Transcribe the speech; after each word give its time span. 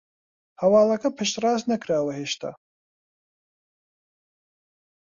هەواڵەکە 0.61 1.09
پشتڕاست 1.17 1.65
نەکراوە 1.71 2.11
هێشتا 2.19 2.51